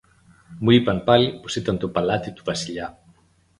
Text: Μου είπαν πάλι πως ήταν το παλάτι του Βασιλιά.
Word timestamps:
Μου 0.59 0.71
είπαν 0.71 1.03
πάλι 1.03 1.39
πως 1.39 1.55
ήταν 1.55 1.77
το 1.77 1.89
παλάτι 1.89 2.33
του 2.33 2.43
Βασιλιά. 2.45 2.99